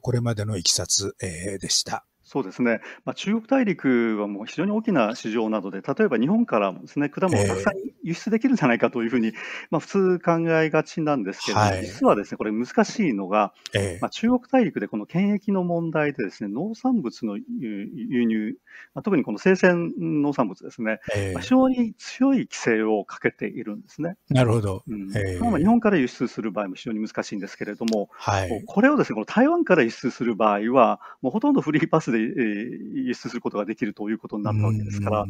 [0.00, 2.06] これまでのいきさつでした。
[2.32, 9.32] そうですね、まあ、中国大陸はもう非常に大きな市場などで、例えば日本からもですね果物をたくさん輸出できるんじゃないかというふうに、
[9.72, 18.54] まあ、普通考えがちなんですけれども、はい、実はですねこれ難しいのが、えまあ、中国大陸でこの検疫の問題でですね農産物の輸入、
[18.94, 24.16] まあ、特にこの生鮮農産物ですね、えまあ、非常に強い規制をかけているんですね。
[24.28, 25.10] なるほど、うん。
[25.16, 35.26] えまあ、日本から輸出する場合も非常に難しいんですけれども、はい、これをですねこの台湾から輸出する場合は、もうほとんどフリーパスで輸出することができるということになったわけですから、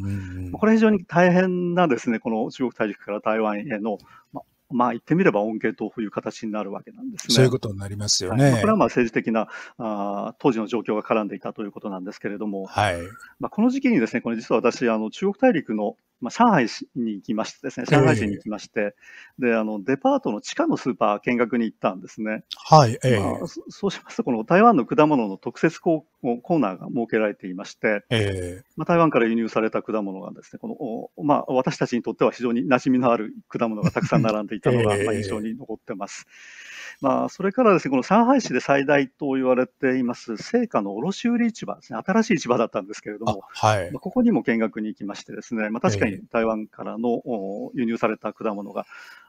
[0.53, 3.97] これは非常に大変なですね、この中国大陸から台湾への、
[4.33, 4.41] ま
[4.73, 7.35] まあ言ってみれば恩恵という形になるわけなんですね。
[7.35, 8.51] そういうことになりますよね。
[8.51, 13.01] はいこれはまあ政治的なあ当時の状況が絡んでいたということなんですけれども、はい
[13.39, 18.95] まあ、この時期にですね、これ実は私、あの中国大陸のまあ、上海市に行きましてですね、上海市に行きまして、
[19.39, 22.43] えー、で、あの、デパートの地下のスーパー見学に行ったんですね。
[22.55, 36.27] はい、えー、まあ、そうしますと、この台湾の果物の特設コーナーが設けられていまして、えー、まあ、台湾から輸入された果物がですね、この、まあ、私たちにとっては非常に馴染みのある果物がたくさん並んでいたのが、 まあ、印象に残ってます。
[37.01, 47.21] まあ、それからですね、この上海市で最大と言われています、成果の卸売市場ですね、新しい市場だったんですけれども、はい、まあ、ここにも見学に行きましてですね、まあ、確かに台湾からの
[47.73, 48.85] 輸入された果物が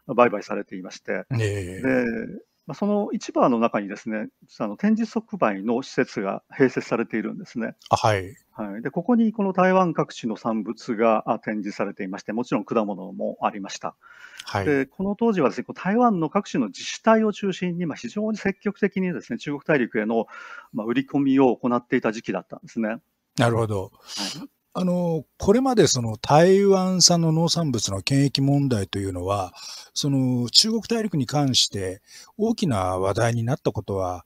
[0.06, 7.74] 売買されていまして、えー、でまあ、その市場の中にですね、あの展示即売の施設が併設されているんですね。
[7.90, 8.36] はい。
[8.52, 8.82] はい。
[8.82, 13.96] で、ここにこの台湾各地の産物が展示されていまして、もちろん果物もありました。
[14.44, 14.64] はい。
[14.64, 20.26] で、この当時はですね、台湾の各種の自治体を中心に、まあ、非常に積極的にですね、中国大陸への、
[20.72, 22.98] まあ、売り込みを行っていた時期だったんですね。
[23.38, 23.82] なるほど。
[23.82, 24.48] はい。
[24.74, 29.52] あの、これまでその台湾産の農産物の検疫問題というのは、
[29.92, 32.00] その中国大陸に関して
[32.38, 34.24] 大きな話題になったことは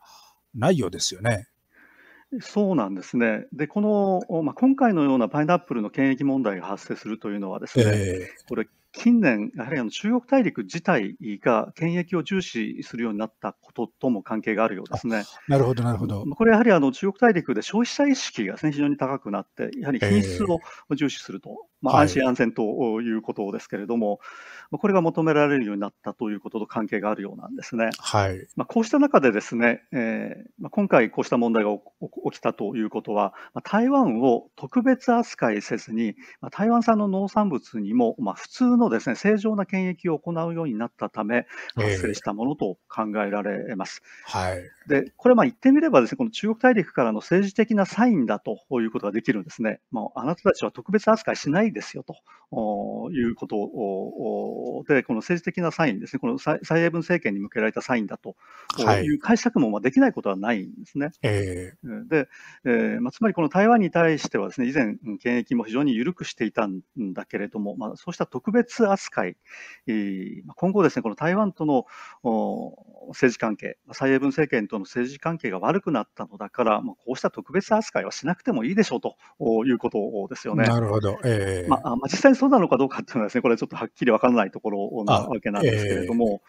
[0.55, 1.49] ないようですよね。
[2.41, 3.47] そうなんですね。
[3.53, 15.25] で、この、まあ、今回のようなパイナップルの検疫問題が発生するというのはですね、えー、これ、近年、やはりあの中国大陸自体が検疫を重視するようになったこととも関係があるようですね。
[15.49, 16.25] なるほど、なるほど。
[16.25, 20.61] これやはりあの中国大陸で消費者意識が、ね、非常に高くなって、やはり品質を
[20.95, 24.19] 重視すると、まあ、安心安全ということですけれども、
[24.71, 27.91] はい、これが求められるようになったということと関係があるようなんですね。
[27.99, 28.47] はい。
[28.57, 31.71] まあ、こうした中でですね、えーまあ、今回こうした問題が
[32.31, 44.03] 起きたということは、まあ、台湾を特別扱いせずに、まあ、台湾産の農産物にも、まあ、普通のですね、正常な検疫を行うようになったため、発生したものと考えられます。
[44.29, 44.63] えー、はい。
[44.89, 49.81] で、これまあ言ってみればですね、この中国大陸からの政治的なサインだということができるんですね。
[49.91, 58.37] まあ、あなたたちは特別扱いしないですよということで、この政治的なサインですね、この蔡英文政権に向けられたサインだと
[59.03, 61.11] いう解釈もまあできないことはないんですね。
[61.23, 62.29] えー、で、
[62.65, 66.81] えーまあ、つまりこの台湾に対してはですね、以前、検疫も非常に緩くしていたん
[67.13, 69.37] だけれども、まあ、そうした特別扱い、
[69.87, 71.87] えー、今後ですね、この台湾との
[73.09, 79.17] 政治関係、蔡英文政権との政治関係が悪くなったのだから、まあ、こうした特別扱いはしなくてもいいでしょうと
[79.65, 79.99] いうこと
[80.29, 80.65] ですよね。
[80.65, 81.19] なるほど。
[81.25, 86.41] えー、まあ、まあ、実際にそうなのかどうかっていうのはですね、これちょっとはっきりわからないところなわけなんですけれども、えー、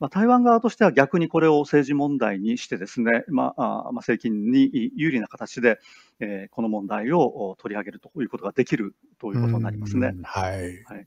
[0.00, 5.78] まあ、台湾側としては逆にこれを政治問題にしてですね、まあ、まあ、政権に有利な形で、
[6.20, 10.14] えー、この問題を取り上げるということができるということになりますね。
[10.22, 10.84] はい。
[10.84, 11.06] はい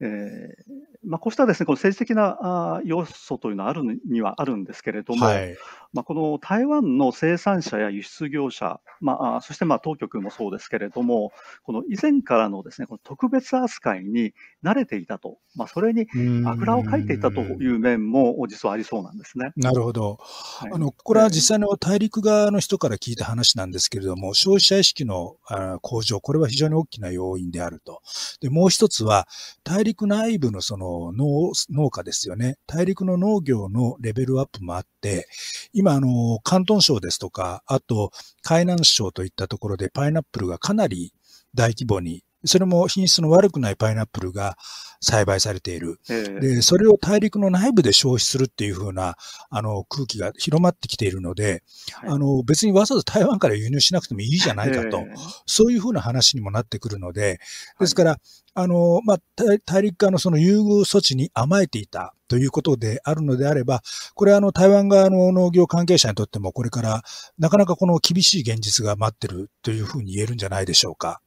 [0.00, 5.56] えーまあ、こうしたですねこの政治的なあ要素というのはあるにはあるんですけれども、はい、
[5.92, 11.32] まあ、この台湾の生産者や輸出業者、まあ、そしてまあ当局もそうですけれども、
[11.64, 16.06] この以前からのですねこの特別扱いに慣れていたと、まあ、それに
[16.46, 19.52] あぐらをかいていたという面も実はありそうなんですね。
[19.56, 25.36] なるほど、はい、あのこれは実際の大陸側の人から聞いた話なんですけれども、消費者意識の
[25.82, 28.02] 向上、これは非常に大きな要因であると。
[28.40, 29.26] でもう一つは、
[29.70, 32.56] 大陸内部のその農農家ですよね。
[32.66, 35.28] 大陸の農業のレベルアップもあって、
[35.72, 38.10] 今、あの、広東省ですとか、あと、
[38.42, 41.12] 海南省といったところでパイナップルがかなり
[41.54, 44.56] 大規模にそれも品質の悪くないパイナップルが
[45.00, 45.98] 栽培されている。
[46.08, 49.16] えー、で、それを大陸の内部で消費するっていう風な、
[49.48, 57.40] あの、空気が広まってきているので、はい、あの、別にわざわざ台湾から輸入しなくてもいいじゃないかと、えー、そういう風な話にもなってくるので、
[57.78, 58.20] ですから、はい、
[58.54, 59.18] あの、まあ、
[59.64, 63.82] 大陸側のその優遇措置に甘えていたということであるのであれば、
[64.14, 67.02] これはあの台湾側の農業関係者にとってもこれから
[67.38, 71.20] なかなかこの厳しい現実が待ってるというふうに言えるんじゃないでしょうか。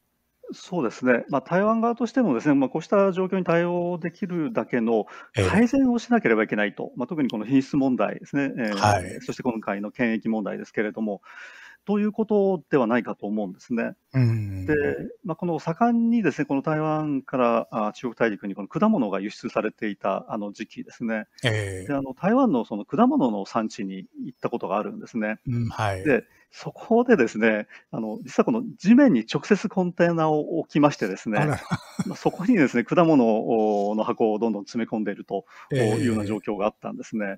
[0.54, 5.06] そうですね、まあ、台湾側としてもですね、まあ、こうした状況に対応できるだけの
[5.50, 11.22] 改善をしなければいけないと、まあ、特にこの品質問題ですね、えーはい、そして今回の検疫問題ですけれども、
[11.86, 13.96] ということではないかと思うんですね。
[14.14, 14.74] で、
[15.26, 21.26] まあ、この盛んにですね、この台湾からあ中国大陸にこの果物が輸出されていたあの時期ですね。
[21.44, 25.40] えー、であの台湾のその果物の産地に行ったことがあるんですね。
[25.46, 26.24] うんはい、で
[26.56, 31.40] そこでですね、あの、実はこの地面に直接コンテナを置きましてですね、
[32.06, 37.26] まあ、そこにですね、果物の箱をどんどん詰め込んでいるというような状況があったんですね。
[37.26, 37.30] え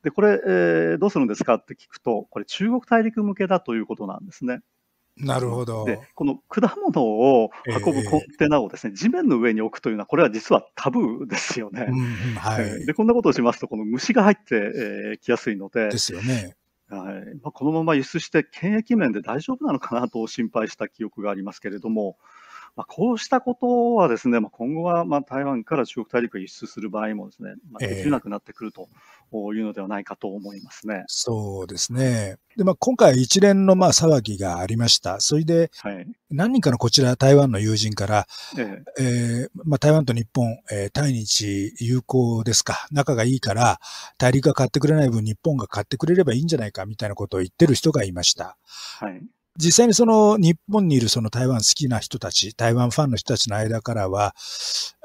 [0.00, 1.54] ー、で、これ、えー、どうするんですか？
[1.54, 4.58] って聞くと、これ中国大陸向けだということなんですね。
[5.16, 5.84] なるほど。
[5.84, 11.86] で、この果物を運ぶコンテナをですね、えー、地面の上に置くというのは、これは実はタブーですよね。
[11.88, 16.56] うんはい、で、こんなことをしますと、この虫が入ってき、えー、やすいので、ですよね。
[16.92, 17.24] はい。
[17.42, 22.18] まあ、このまま輸出して検疫面で大丈夫なのかなと心配した記憶がありますけれども、
[22.74, 28.88] まあ、こうしたことはですね、まあ、今後はまあ台湾から中国大陸へ輸出する場合もですね、まあ、できなくなってくると
[29.54, 30.94] いうのではないかと思いますね。
[30.94, 32.36] えー、そうですね。
[32.56, 35.20] で、まあ、今回一連のまあ騒ぎがありました。
[35.20, 35.70] それで、
[36.30, 38.26] 何人かのこちら台湾の友人から、
[38.58, 43.80] ええー、まあ、台湾と日本、えー、対日友好ですか、仲がいいから、
[44.16, 48.56] 大陸が買ってくれない分日本が買ってくれればいいんじゃないかみたいなことを言ってる人がいました。
[48.98, 49.20] はい
[49.58, 54.34] 実際にその日本にいるその台湾好きな人たち、台湾ファンの人たちの間からは、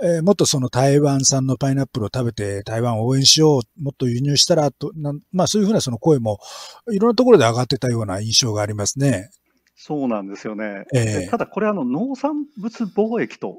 [0.02, 4.92] えー、もっとその台湾産のパイナップルを食べて台湾を応援しよう、もっと輸入したらと、
[5.32, 6.40] まあそういうふうなその声も
[6.92, 9.30] いろんなところで上がってたような印象がありますね。
[9.76, 10.86] そうなんですよね。
[10.94, 13.58] えー、ただこれあの農産物貿易と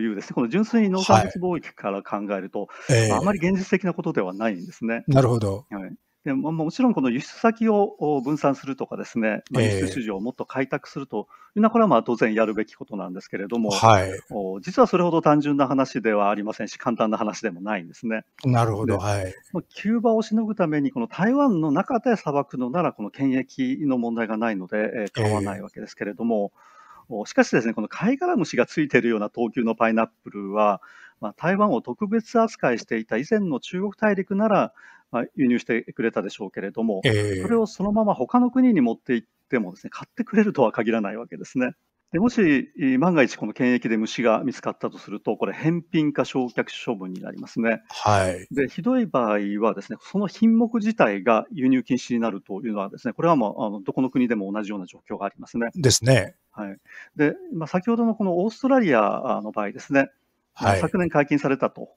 [0.00, 2.68] いうですね、この純粋に農産物貿易から考えると、はい
[3.08, 5.04] えー、あまり現実的なことではないんですね。
[5.06, 5.66] なるほど。
[5.70, 14.10] はいでももちろんこの輸出先を分散するとかですね、まあ、輸出市場をもっと開拓するというのは、これはまあ当然やるべきことなんですけれども、はい、
[14.60, 18.24] 実はそれほど単純な話ではありませんし、簡単な話でもないんですね。
[18.44, 19.32] なるほど、はい。
[19.68, 26.50] キューバをしのぐために、この台湾の中で裁くのなら、この検疫の問題がないので、えー、構わないわけですけれども、
[27.08, 30.82] えー、しかしですね、この貝殻虫がついているような等級のパイナップルは、
[31.20, 34.72] まあ、台湾を特別扱いしていた以前の中国大陸なら、
[35.10, 41.72] まあ、輸入してくれたでしょうけれども、えー、それをそのまま他の国に持っていってもですね、買ってくれるとは限らないわけですね。
[42.12, 47.82] でもし、万が一この検疫で虫が見つかったとすると、これ、返品か焼却処分になりますね。
[47.88, 48.46] はい。
[48.54, 55.68] で、ひどい場合はですね、その品目自体が輸入禁止になるというのはですね、これはもう、あのどこの国でも同じような状況がありますね。
[55.74, 56.36] ですね。
[56.52, 56.76] はい。
[57.16, 60.08] で、まあ、先ほどのこのオーストラリアの場合ですね、
[60.58, 61.90] はい、昨年解禁されたと、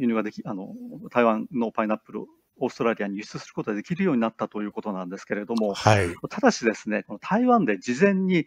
[0.00, 0.74] 輸入ができ、あの、
[1.10, 2.26] 台湾のパイナップル
[2.58, 8.46] オーストラリアに輸出することができるようになったということなんですけれども、はい、ただしですね、この台湾で事前に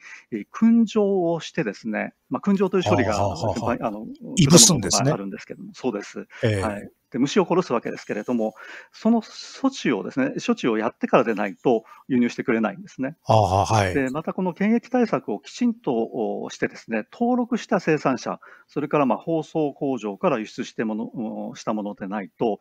[0.51, 5.11] 訓状をしてですね、まあ、訓状という処理が、あの、いぶすんですね。
[5.11, 6.25] あるんですけども、そうです。
[6.43, 6.89] えー、はい。
[7.11, 8.53] で虫を殺すわけですけれども、
[8.91, 13.15] その措置をですね、処置をやってからでないと輸入してくれないんですね。
[13.25, 22.59] あはい、でまたこの検疫対策をきちんとしてですね、登録した生産者、それからまあ包装工場から輸出してものしたものでないと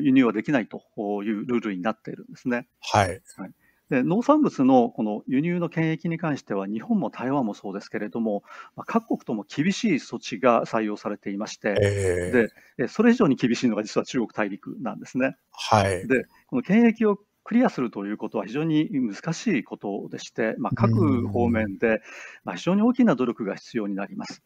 [0.00, 0.82] 輸入はできないと
[1.22, 2.68] いうルールになっているんですね。
[2.80, 3.52] はい、はい
[3.90, 8.42] で農産物のこの輸入の検疫に関しては、日本も台湾もそうですけれども、
[8.76, 15.36] まあ、各国とも厳しい措置が採用されていまして、えー、でそれ以上に厳しいのが実は中国大陸なんですね。
[15.52, 17.18] はい、でこの検疫を
[17.48, 22.02] クリアするということは非常に難しいことでして、まあ、各方面で、
[22.44, 24.42] まあ、非常に大きな努力が必要になります。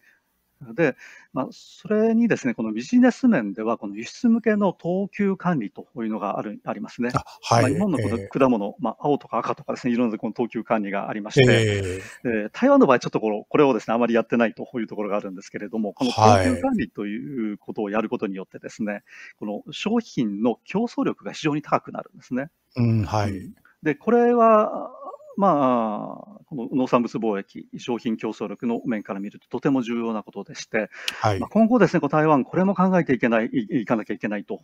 [0.75, 0.97] で、
[1.33, 7.11] まあ、それにですね、このビジネス面では、この輸出向けの等級管理というのがあるありますね。
[7.43, 19.03] はい、まあ、日本のこの果物、えー、まあ、青とか赤とかですね、いろんなこの等級管理がありまして、えー、台湾の場合、ちょっとこのこれをですね、あまりやってないというところがあるんですけれども、この等級管理ということをやることによってですね、はい、
[19.39, 22.51] この商品の競争力が非常に高くなるんですね。
[22.77, 23.53] うん、はい。
[23.83, 24.91] で、これは、
[25.37, 34.55] まあ、この農産物貿易、商品競争力の面から見るととても重要なことでして、はい、まあ、今後ですね、台湾、これも考えていけない、いかなきゃいけないと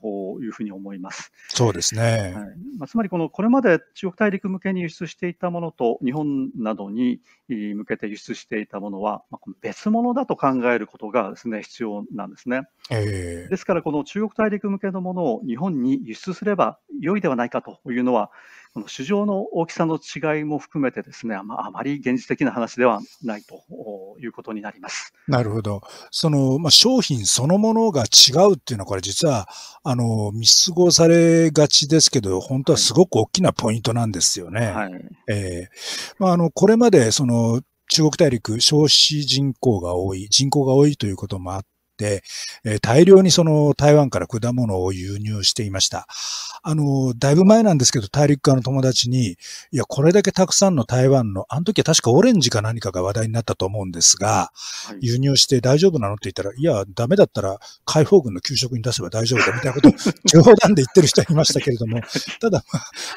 [0.40, 1.32] いうふうに思います。
[1.48, 2.32] そうですね。
[2.34, 2.48] はい
[2.78, 12.62] まあ、つまりこの、これまで中国大陸向けに輸出していたものと、日本などに向けて輸出していたものは、まあ、別物だと考えることがですね、必要なんですね。
[12.90, 18.30] えー、ですから、この中国大陸向けのものを日本に輸出すれば良いではないかというのは、
[18.78, 23.64] この市場の大きさの違いも含めてですね、まあ、あまり現実的な話ではないと
[24.20, 25.12] いうことになります。
[25.26, 25.82] なるほど。
[26.12, 29.48] その、まあ、商品そのものが違うっていうのは、これ実は、
[29.82, 34.68] あの、見過ごされがちですけど、本当はすごく大きなポイントなんですよね。
[34.68, 34.92] はい。
[35.28, 37.60] えー、まあ、あの、これまで、その、
[37.90, 41.64] 中国大陸、少子人口が多い、人口が多いということもあっ
[41.98, 42.22] て、
[42.64, 46.06] え大量にその台湾から果物を輸入していました。
[46.62, 49.36] あの、だいぶ前なんですけど、大陸側の友達に、い
[49.72, 54.50] や、これだけたくさんの台湾の、あの時は確かオレンジか何かが話題になったと思うんですが、
[54.86, 59.92] はい、輸入して大丈夫なのって言ったら、いや、ダメだったら解放軍の給食に出せば大丈夫だみたいなことを
[60.26, 62.00] 冗談で言ってる人いましたけれども、
[62.40, 62.64] ただ、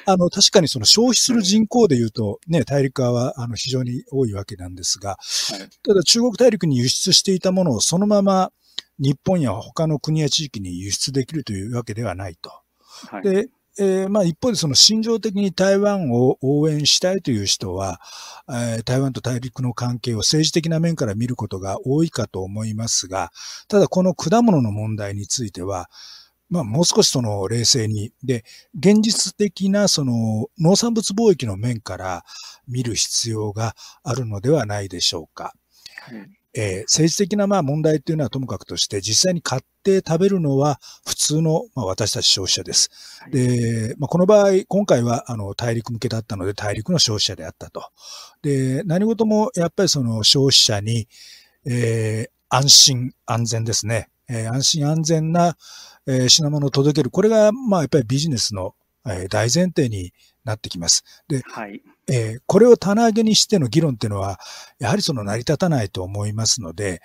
[0.06, 5.18] あの、確かにその消費する人口で言うと、ね、大陸側はあの非常に多いわけなんですが、
[5.84, 8.52] ただ中国大陸に輸出していたものをそのまま
[9.02, 12.52] 日本や他の国や地域に輸出できるというわけではないと。
[13.10, 13.50] はい、で、
[13.80, 18.00] えー、まあ一方でその心情的に台湾を応援したいという人は、
[18.48, 23.32] えー、台湾と大陸の関係を政治的な面から見ることが多いかと思いますが、
[23.68, 25.90] ただこの果物の問題については、
[26.50, 28.44] まあもう少しその冷静に、で、
[28.78, 32.24] 現実的なその農産物貿易の面から
[32.68, 33.74] 見る必要が
[34.04, 35.54] あるのではないでしょうか。
[36.02, 42.90] はいえー、政治的なまあ問題っていうのはともかくとして、実際に買って食べるのは普通の、まあ、私たち消費者です。
[43.32, 47.90] で、まあ、この場合、今回はあの大陸向けだったので大陸の消費者であったと。
[48.42, 51.08] で、何事もやっぱりその消費者に、
[51.66, 54.10] えー、安心安全ですね。
[54.30, 55.58] えー、安心安全な、
[56.08, 57.10] えー、品物を届ける。
[57.10, 58.76] これが、まあ、やっぱりビジネスの、
[59.06, 61.04] えー、大前提になってきます。
[61.28, 61.82] で、はい、
[62.12, 64.38] えー、これを棚上げにしての議論っていうのは、
[64.80, 67.02] やはりその成り立たないと思いますので、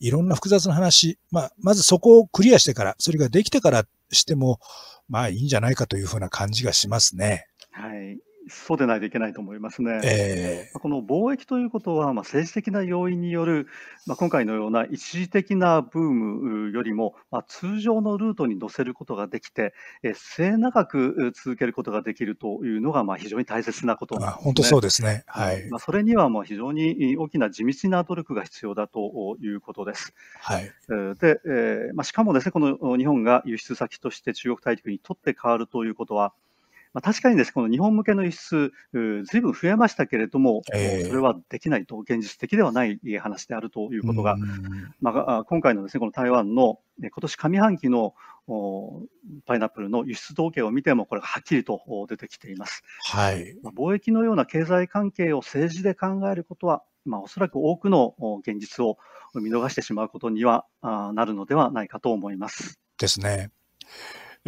[0.00, 4.60] いろんな複雑な話、まあ、まずそこをクリアしてから、それができてからしても、
[5.08, 7.46] まあいいんじゃないかというふうな感じがしますね。
[7.70, 8.18] はい。
[8.48, 10.00] そうでないといけないと思いますね。
[10.04, 13.66] えー、この貿易ということは、まあ、政治的な要因による、
[14.06, 25.24] まあ、今回のような一時的なブームよりも、まあ、通常のルートに乗せることができて、え末永く続けることができるというのが、まあ、非常に大切なことなんです、ね、本当そうですね。
[25.26, 25.68] はい。
[25.68, 30.14] まあ、それにはもう非常に大きな地道な努力が必要だということです。
[30.38, 30.64] はい。
[31.20, 36.32] で、えーまあ、しかもですね、この日本が輸出先として中国大陸にとって変わるということは、
[36.92, 44.36] まあ、確かにです、この日本向けの輸出、ずいぶん増えましたけれども、えー、それはできないと、現実的ではない話であるということが、
[45.00, 48.14] まあ、今回のですね、この台湾の今年上半期の
[49.46, 52.82] パイナップルの輸出統計を見ても、これがはっきりと出てきています。
[53.04, 53.56] はい。
[53.62, 58.98] まあ、貿易のような経済関係を政治で考えることは、まあ、おそらく多くの現実を
[59.34, 62.80] 見逃してしまうことにはなるのではないかと思います。
[62.98, 63.50] ですね。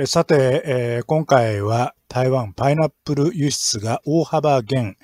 [0.07, 4.98] さて、えー、今回は台湾パイナップル輸出が大幅減、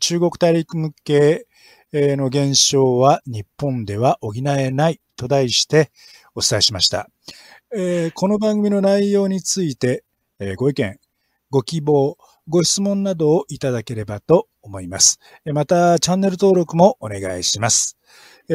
[0.00, 1.46] 中国大陸向け
[1.92, 5.92] の減少は日本では補えないと題して
[6.34, 7.10] お伝えしました。
[7.74, 10.02] えー、この番組の内容について、
[10.38, 10.98] えー、ご意見、
[11.50, 12.16] ご希望、
[12.48, 15.20] ご質問などをいただければと思います。
[15.44, 17.98] また、チャンネル登録もお願いします。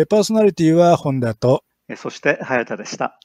[0.09, 1.63] パーソナリティは本田と、
[1.95, 3.19] そして早田でした。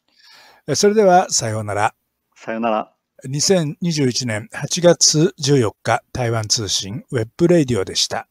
[0.74, 1.94] それでは、さようなら。
[2.34, 2.95] さよなら。
[3.24, 8.28] 2021年8月14日台湾通信 web radio でした。